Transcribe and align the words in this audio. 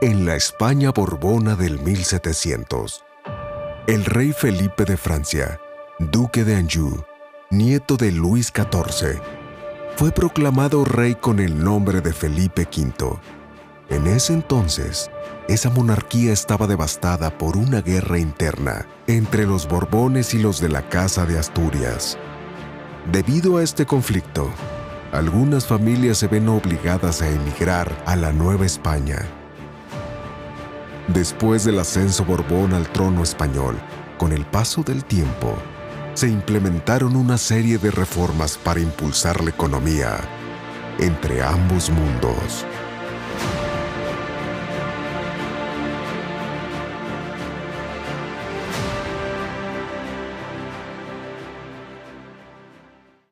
en 0.00 0.26
la 0.26 0.36
España 0.36 0.92
borbona 0.92 1.56
del 1.56 1.80
1700. 1.80 3.04
El 3.88 4.04
rey 4.04 4.32
Felipe 4.32 4.84
de 4.84 4.96
Francia, 4.96 5.58
duque 5.98 6.44
de 6.44 6.54
Anjou, 6.54 7.04
nieto 7.50 7.96
de 7.96 8.12
Luis 8.12 8.52
XIV, 8.54 9.20
fue 9.96 10.12
proclamado 10.12 10.84
rey 10.84 11.16
con 11.16 11.40
el 11.40 11.64
nombre 11.64 12.00
de 12.00 12.12
Felipe 12.12 12.62
V. 12.62 13.18
En 13.88 14.06
ese 14.06 14.34
entonces, 14.34 15.10
esa 15.48 15.68
monarquía 15.70 16.32
estaba 16.32 16.68
devastada 16.68 17.36
por 17.36 17.56
una 17.56 17.80
guerra 17.80 18.20
interna 18.20 18.86
entre 19.08 19.46
los 19.46 19.66
Borbones 19.66 20.32
y 20.32 20.38
los 20.38 20.60
de 20.60 20.68
la 20.68 20.88
Casa 20.88 21.26
de 21.26 21.40
Asturias. 21.40 22.16
Debido 23.10 23.56
a 23.56 23.64
este 23.64 23.84
conflicto, 23.84 24.48
algunas 25.10 25.66
familias 25.66 26.18
se 26.18 26.28
ven 26.28 26.48
obligadas 26.48 27.20
a 27.20 27.28
emigrar 27.28 27.90
a 28.06 28.14
la 28.14 28.32
Nueva 28.32 28.64
España. 28.64 29.26
Después 31.08 31.64
del 31.64 31.78
ascenso 31.78 32.22
Borbón 32.26 32.74
al 32.74 32.86
trono 32.92 33.22
español, 33.22 33.78
con 34.18 34.32
el 34.32 34.44
paso 34.44 34.82
del 34.82 35.04
tiempo, 35.04 35.56
se 36.12 36.28
implementaron 36.28 37.16
una 37.16 37.38
serie 37.38 37.78
de 37.78 37.90
reformas 37.90 38.58
para 38.58 38.80
impulsar 38.80 39.42
la 39.42 39.48
economía 39.48 40.18
entre 40.98 41.42
ambos 41.42 41.88
mundos. 41.88 42.66